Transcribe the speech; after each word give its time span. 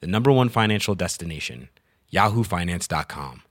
the 0.00 0.06
number 0.06 0.30
one 0.30 0.48
financial 0.48 0.94
destination, 0.94 1.68
yahoofinance.com. 2.12 3.42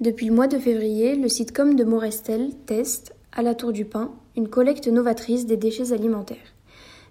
Depuis 0.00 0.26
le 0.26 0.32
mois 0.32 0.46
de 0.46 0.58
février, 0.58 1.14
le 1.14 1.28
sitcom 1.28 1.76
de 1.76 1.84
Morestel 1.84 2.54
teste, 2.64 3.14
à 3.32 3.42
la 3.42 3.54
Tour 3.54 3.72
du 3.72 3.84
Pin, 3.84 4.10
une 4.34 4.48
collecte 4.48 4.88
novatrice 4.88 5.44
des 5.44 5.58
déchets 5.58 5.92
alimentaires. 5.92 6.38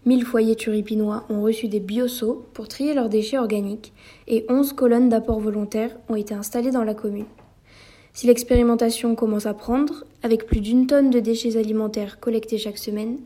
1000 0.08 0.26
foyers 0.26 0.56
turipinois 0.56 1.26
ont 1.30 1.42
reçu 1.42 1.68
des 1.68 1.80
bioseaux 1.80 2.48
pour 2.54 2.68
trier 2.68 2.96
leurs 2.96 3.10
déchets 3.10 3.38
organiques 3.38 3.94
et 4.28 4.44
11 4.50 4.74
colonnes 4.74 5.10
d'apport 5.10 5.40
volontaires 5.40 5.96
ont 6.10 6.16
été 6.16 6.34
installées 6.34 6.72
dans 6.72 6.84
la 6.84 6.96
commune. 6.96 7.28
Si 8.20 8.28
l'expérimentation 8.28 9.16
commence 9.16 9.46
à 9.46 9.54
prendre, 9.54 10.04
avec 10.24 10.46
plus 10.46 10.60
d'une 10.60 10.88
tonne 10.88 11.10
de 11.10 11.22
déchets 11.22 11.56
alimentaires 11.56 12.20
collectés 12.20 12.58
chaque 12.58 12.78
semaine, 12.78 13.18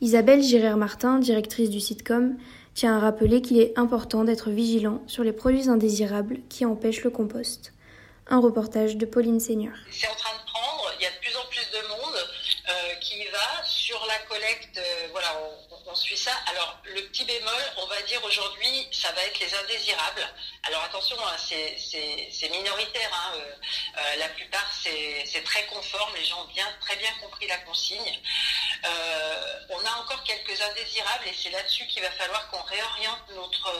Isabelle 0.00 0.40
Girard-Martin, 0.40 1.18
directrice 1.18 1.68
du 1.68 1.80
sitcom, 1.80 2.36
tient 2.74 2.96
à 2.96 3.00
rappeler 3.00 3.42
qu'il 3.42 3.58
est 3.58 3.76
important 3.76 4.22
d'être 4.22 4.50
vigilant 4.50 5.02
sur 5.08 5.24
les 5.24 5.32
produits 5.32 5.68
indésirables 5.68 6.38
qui 6.48 6.64
empêchent 6.64 7.02
le 7.02 7.10
compost. 7.10 7.72
Un 8.28 8.38
reportage 8.38 8.96
de 8.96 9.04
Pauline 9.04 9.40
Seigneur 9.40 9.74
de 11.72 11.88
monde 11.88 12.16
euh, 12.68 12.94
qui 13.00 13.16
y 13.16 13.26
va. 13.32 13.64
Sur 13.90 14.06
la 14.06 14.18
collecte, 14.20 14.78
euh, 14.78 15.08
voilà, 15.10 15.36
on, 15.84 15.94
suit 15.96 16.16
ça. 16.16 16.30
Alors, 16.46 16.78
le 16.84 17.00
petit 17.08 17.24
bémol, 17.24 17.62
on 17.78 17.86
va 17.86 18.00
dire 18.02 18.22
aujourd'hui, 18.22 18.86
ça 18.92 19.10
va 19.10 19.20
être 19.24 19.40
les 19.40 19.52
indésirables. 19.52 20.28
Alors 20.62 20.84
attention, 20.84 21.16
hein, 21.26 21.36
c'est 21.36 22.48
minoritaire. 22.50 23.10
Hein, 23.12 23.32
euh, 23.34 23.52
euh, 23.98 24.16
la 24.18 24.28
plupart, 24.28 24.70
c'est 24.80 25.42
très 25.42 25.66
conforme. 25.66 26.14
Les 26.14 26.24
gens 26.24 26.40
ont 26.40 26.52
bien, 26.54 26.68
très 26.80 26.94
bien 26.94 27.10
compris 27.20 27.48
la 27.48 27.58
consigne. 27.58 28.20
On 29.70 29.84
a 29.84 29.92
encore 29.98 30.22
quelques 30.22 30.60
indésirables 30.62 31.26
et 31.26 31.34
c'est 31.34 31.50
là-dessus 31.50 31.84
qu'il 31.88 32.02
va 32.02 32.12
falloir 32.12 32.48
qu'on 32.50 32.62
réoriente 32.62 33.28
notre, 33.34 33.74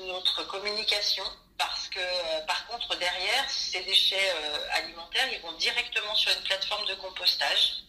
notre 0.00 0.42
communication 0.44 1.24
parce 1.56 1.88
que 1.88 2.46
par 2.46 2.66
contre 2.66 2.96
derrière 2.96 3.48
ces 3.48 3.80
déchets 3.80 4.32
alimentaires 4.72 5.28
ils 5.32 5.40
vont 5.40 5.52
directement 5.52 6.14
sur 6.14 6.32
une 6.32 6.42
plateforme 6.42 6.86
de 6.86 6.94
compostage 6.94 7.82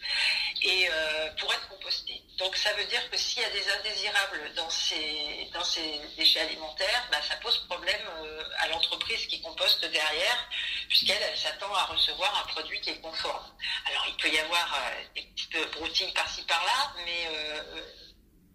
Donc 2.38 2.56
ça 2.56 2.73
veut 2.73 2.86
dire 2.86 3.09
que 3.09 3.17
s'il 3.17 3.42
y 3.42 3.45
a 3.45 3.50
des 3.52 3.70
indésirables 3.70 4.53
dans 4.56 4.70
ces 4.70 5.50
dans 5.53 5.64
ces 5.64 6.02
déchets 6.17 6.42
alimentaires, 6.42 7.08
bah, 7.12 7.22
ça 7.28 7.36
pose 7.38 7.58
problème 7.67 8.02
euh, 8.08 8.44
à 8.59 8.67
l'entreprise 8.70 9.28
qui 9.28 9.42
composte 9.42 9.86
derrière 9.86 10.50
puisqu'elle 10.89 11.22
elle, 11.22 11.38
s'attend 11.38 11.73
à 11.73 11.86
recevoir 11.86 12.44
un 12.44 12.52
produit 12.52 12.81
qui 12.81 12.89
est 12.89 13.02
conforme. 13.02 13.45
Alors 13.86 14.06
il 14.08 14.16
peut 14.17 14.30
y 14.30 14.39
avoir 14.39 14.80
des 15.16 15.22
petites 15.22 15.72
broutilles 15.73 16.11
par-ci 16.14 16.44
par-là, 16.44 16.94
mais 17.06 17.28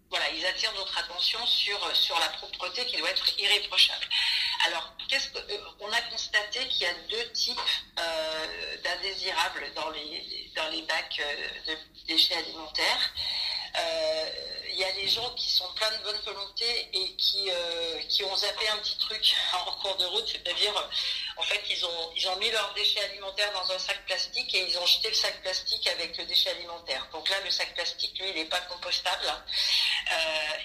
voilà, 0.09 0.27
ils 0.31 0.45
attirent 0.45 0.73
notre 0.73 0.97
attention 0.97 1.45
sur, 1.45 1.95
sur 1.95 2.19
la 2.19 2.29
propreté 2.29 2.85
qui 2.85 2.97
doit 2.97 3.11
être 3.11 3.39
irréprochable. 3.39 4.05
Alors, 4.65 4.93
qu'est-ce 5.07 5.29
qu'on 5.29 5.91
a 5.91 6.01
constaté 6.09 6.67
qu'il 6.67 6.81
y 6.81 6.85
a 6.85 6.93
deux 7.09 7.31
types 7.31 7.59
euh, 7.99 8.77
d'indésirables 8.83 9.71
dans 9.75 9.89
les, 9.91 10.51
dans 10.55 10.67
les 10.69 10.81
bacs 10.81 11.21
de 11.67 11.77
déchets 12.07 12.35
alimentaires. 12.35 13.13
Euh, 13.77 14.29
il 14.71 14.79
y 14.79 14.83
a 14.85 14.91
des 14.93 15.07
gens 15.09 15.29
qui 15.35 15.49
sont 15.49 15.67
pleins 15.73 15.91
de 15.97 16.03
bonne 16.03 16.19
volonté 16.23 16.89
et 16.93 17.15
qui, 17.15 17.49
euh, 17.49 17.99
qui 18.07 18.23
ont 18.23 18.35
zappé 18.35 18.67
un 18.69 18.77
petit 18.77 18.97
truc 18.97 19.35
en 19.67 19.71
cours 19.73 19.97
de 19.97 20.05
route, 20.05 20.27
c'est-à-dire, 20.27 20.89
en 21.35 21.43
fait, 21.43 21.61
ils 21.69 21.85
ont, 21.85 22.11
ils 22.15 22.27
ont 22.29 22.35
mis 22.37 22.49
leurs 22.49 22.73
déchets 22.75 23.03
alimentaires 23.03 23.51
dans 23.51 23.71
un 23.73 23.79
sac 23.79 24.05
plastique 24.05 24.53
et 24.55 24.69
ils 24.69 24.77
ont 24.77 24.85
jeté 24.85 25.09
le 25.09 25.15
sac 25.15 25.41
plastique 25.41 25.85
avec 25.87 26.17
le 26.17 26.25
déchet 26.25 26.51
alimentaire. 26.51 27.07
Donc 27.11 27.27
là, 27.29 27.35
le 27.43 27.51
sac 27.51 27.73
plastique, 27.73 28.17
lui, 28.19 28.29
il 28.29 28.35
n'est 28.35 28.45
pas 28.45 28.61
compostable. 28.61 29.25
Euh, 29.27 30.15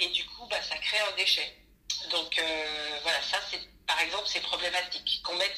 et 0.00 0.08
du 0.08 0.24
coup, 0.26 0.46
bah, 0.46 0.62
ça 0.62 0.76
crée 0.76 1.00
un 1.00 1.16
déchet. 1.16 1.64
Donc 2.10 2.38
euh, 2.38 2.98
voilà, 3.02 3.20
ça 3.22 3.38
c'est 3.50 3.60
par 3.86 4.00
exemple 4.00 4.24
c'est 4.26 4.40
problématique. 4.40 5.22
Qu'on 5.22 5.36
mette, 5.36 5.56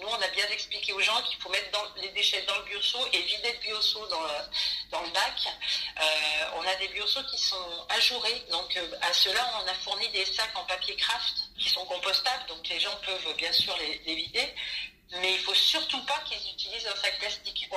nous 0.00 0.08
on 0.08 0.20
a 0.20 0.28
bien 0.28 0.48
expliqué 0.48 0.92
aux 0.92 1.00
gens 1.00 1.20
qu'il 1.22 1.38
faut 1.40 1.50
mettre 1.50 1.70
dans, 1.72 1.84
les 2.00 2.08
déchets 2.10 2.42
dans 2.42 2.56
le 2.58 2.64
bioseau 2.64 3.06
et 3.12 3.20
vider 3.22 3.52
le 3.52 3.58
bioseau 3.58 4.06
dans 4.08 4.22
le, 4.22 4.28
le 5.02 5.10
bac. 5.10 5.48
Euh, 6.00 6.04
on 6.56 6.66
a 6.66 6.74
des 6.76 6.88
bioseaux 6.88 7.22
qui 7.24 7.38
sont 7.38 7.86
ajourés, 7.88 8.44
donc 8.50 8.76
euh, 8.76 8.96
à 9.02 9.12
cela 9.12 9.40
on 9.62 9.68
a 9.68 9.74
fourni 9.74 10.08
des 10.10 10.24
sacs 10.26 10.56
en 10.56 10.64
papier 10.64 10.96
craft 10.96 11.34
qui 11.58 11.68
sont 11.68 11.84
compostables, 11.86 12.46
donc 12.48 12.68
les 12.68 12.80
gens 12.80 12.94
peuvent 13.04 13.36
bien 13.36 13.52
sûr 13.52 13.76
les, 13.78 14.00
les 14.06 14.54
mais 15.20 15.32
il 15.34 15.38
faut 15.40 15.54
surtout 15.54 16.04
pas 16.06 16.20
qu'ils 16.24 16.52
utilisent 16.52 16.88
un 16.88 16.96
sac 16.96 17.16
plastique. 17.20 17.68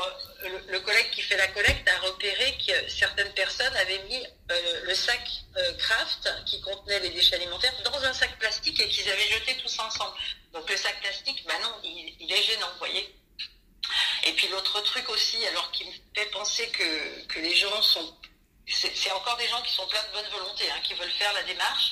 Le, 0.42 0.58
le, 0.70 0.80
collègue 0.80 1.12
qui 1.12 1.22
fait 1.22 1.38
la 1.38 1.48
collecte 1.50 1.88
a 1.88 2.00
repéré 2.08 2.58
que 2.66 2.90
certaines 2.90 3.32
personnes 3.34 3.76
avaient 3.76 4.02
mis 4.10 4.26
euh, 4.52 4.82
le 4.86 4.96
sac 4.96 5.22
craft 5.78 6.34
qui 6.46 6.62
contenait 6.62 7.00
les 7.02 7.10
déchets 7.10 7.36
alimentaires 7.36 7.74
dans 7.84 8.04
un 8.04 8.14
sac 8.14 8.40
plastique 8.40 8.80
et 8.80 8.88
qu'ils 8.90 9.08
avaient 9.10 9.28
jeté 9.28 9.56
tous 9.58 9.80
ensemble. 9.80 10.16
Donc 10.54 10.68
le 10.68 10.78
sac 10.78 11.00
plastique, 11.02 11.44
bah 11.46 11.54
non, 11.62 11.76
il, 11.84 12.16
il 12.20 12.32
est 12.32 12.44
gênant, 12.44 12.70
vous 12.74 12.80
voyez. 12.80 13.17
Puis 14.48 14.56
l'autre 14.56 14.80
truc 14.80 15.10
aussi, 15.10 15.46
alors 15.48 15.70
qui 15.72 15.84
me 15.84 15.92
fait 16.16 16.26
penser 16.28 16.70
que, 16.70 17.26
que 17.26 17.40
les 17.40 17.54
gens 17.54 17.82
sont... 17.82 18.16
C'est 18.66 19.12
encore 19.12 19.36
des 19.36 19.48
gens 19.50 19.62
qui 19.62 19.74
sont 19.74 19.86
pleins 19.88 20.04
de 20.04 20.14
bonne 20.14 20.30
volonté, 20.40 20.72
hein, 20.72 20.80
qui 20.84 20.94
veulent 20.94 21.12
faire 21.12 21.34
la 21.34 21.44
démarche. 21.44 21.92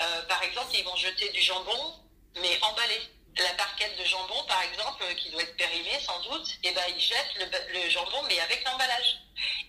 Euh, 0.00 0.22
par 0.22 0.42
exemple, 0.42 0.70
ils 0.72 0.82
vont 0.82 0.96
jeter 0.96 1.28
du 1.28 1.42
jambon, 1.42 1.94
mais 2.36 2.58
emballé 2.62 3.02
la 3.36 3.52
barquette 3.52 3.98
de 3.98 4.04
jambon, 4.04 4.42
par 4.44 4.62
exemple, 4.62 5.04
qui 5.16 5.28
doit 5.28 5.42
être 5.42 5.54
périmée 5.58 6.00
sans 6.00 6.18
doute, 6.22 6.48
et 6.62 6.68
eh 6.68 6.72
ben 6.72 6.84
ils 6.88 7.00
jettent 7.00 7.36
le, 7.68 7.90
jambon, 7.90 8.22
mais 8.28 8.40
avec 8.40 8.64
l'emballage. 8.64 9.18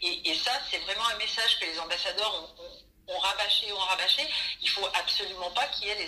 Et, 0.02 0.34
ça, 0.36 0.54
c'est 0.70 0.80
vraiment 0.80 1.08
un 1.08 1.18
message 1.18 1.60
que 1.60 1.66
les 1.66 1.78
ambassadeurs 1.80 2.34
ont, 2.34 2.64
ont, 2.64 3.14
ont 3.14 3.20
rabâché, 3.20 3.74
ont 3.74 3.78
rabâché. 3.78 4.26
Il 4.62 4.70
faut 4.70 4.88
absolument 4.94 5.52
pas 5.52 5.68
qu'il 5.68 5.90
y 5.90 5.92
ait 5.92 6.08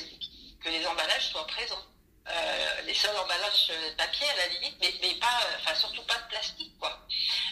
que 0.63 0.69
les 0.69 0.87
emballages 0.87 1.31
soient 1.31 1.47
présents. 1.47 1.83
Euh, 2.29 2.81
les 2.93 2.99
seuls 2.99 3.17
emballages 3.17 3.71
papier 3.97 4.29
à 4.29 4.35
la 4.35 4.47
limite, 4.47 4.75
mais, 4.79 5.15
pas, 5.15 5.39
enfin 5.57 5.73
surtout 5.73 6.03
pas 6.03 6.17
de 6.17 6.27
plastique, 6.29 6.77
quoi. 6.79 6.99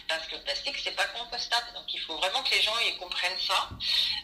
Parce 0.06 0.24
que 0.28 0.36
le 0.36 0.42
plastique, 0.42 0.76
c'est 0.82 0.94
pas 0.94 1.06
compostable. 1.08 1.66
Donc 1.74 1.92
il 1.92 2.00
faut 2.00 2.16
vraiment 2.16 2.42
que 2.44 2.54
les 2.54 2.62
gens 2.62 2.78
y 2.78 2.96
comprennent 2.96 3.40
ça. 3.40 3.68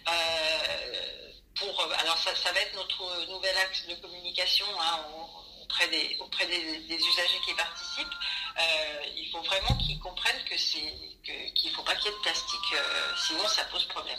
Euh, 0.09 1.33
pour, 1.57 1.81
alors 1.99 2.17
ça, 2.19 2.53
va 2.53 2.61
être 2.61 2.75
notre 2.77 3.27
nouvel 3.33 3.57
axe 3.57 3.85
de 3.87 3.95
communication. 3.97 4.67
Hein, 4.81 5.05
auprès 5.63 5.89
des, 5.89 6.17
auprès 6.21 6.47
des, 6.47 6.79
des 6.79 6.97
usagers 6.97 7.41
qui 7.45 7.53
participent, 7.53 8.07
euh, 8.59 9.05
il 9.17 9.29
faut 9.31 9.43
vraiment 9.43 9.77
qu'ils 9.77 9.99
comprennent 9.99 10.43
que 10.45 10.57
c'est 10.57 10.95
qu'il 11.55 11.71
ne 11.71 11.77
faut 11.77 11.83
pas 11.83 11.95
qu'il 11.97 12.07
y 12.07 12.09
ait 12.09 12.17
de 12.17 12.23
plastique, 12.23 12.73
euh, 12.73 13.13
sinon 13.27 13.47
ça 13.47 13.65
pose 13.65 13.85
problème. 13.89 14.19